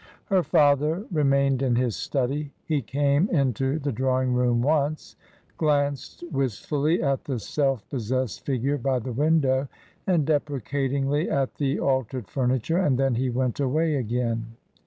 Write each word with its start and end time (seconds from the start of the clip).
Her 0.31 0.41
father 0.41 1.05
remained 1.11 1.61
in 1.61 1.75
his 1.75 1.95
study. 1.95 2.51
He 2.65 2.81
came 2.81 3.29
into 3.29 3.77
the 3.77 3.91
drawing 3.91 4.33
room 4.33 4.63
once, 4.63 5.15
glanced 5.59 6.23
wistfully 6.31 7.03
at 7.03 7.25
the 7.25 7.37
self 7.37 7.87
pos 7.87 8.09
sessed 8.09 8.41
figure 8.41 8.79
by 8.79 8.97
the 8.97 9.13
window 9.13 9.67
and 10.07 10.25
deprecatingly 10.25 11.29
at 11.29 11.53
the 11.57 11.79
altered 11.79 12.27
furniture, 12.27 12.79
and 12.79 12.97
then 12.97 13.13
he 13.13 13.29
went 13.29 13.59
away 13.59 13.93
again. 13.93 14.55